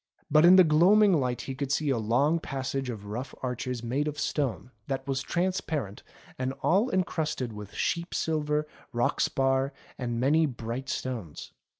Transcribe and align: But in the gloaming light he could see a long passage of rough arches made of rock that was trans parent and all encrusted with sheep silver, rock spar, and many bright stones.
But 0.31 0.45
in 0.45 0.55
the 0.55 0.63
gloaming 0.63 1.13
light 1.13 1.41
he 1.41 1.53
could 1.53 1.71
see 1.71 1.91
a 1.91 1.99
long 1.99 2.39
passage 2.39 2.89
of 2.89 3.05
rough 3.05 3.35
arches 3.43 3.83
made 3.83 4.07
of 4.07 4.17
rock 4.39 4.61
that 4.87 5.07
was 5.07 5.21
trans 5.21 5.61
parent 5.61 6.01
and 6.39 6.53
all 6.63 6.89
encrusted 6.89 7.53
with 7.53 7.75
sheep 7.75 8.15
silver, 8.15 8.65
rock 8.93 9.19
spar, 9.21 9.73
and 9.99 10.19
many 10.19 10.47
bright 10.47 10.89
stones. 10.89 11.51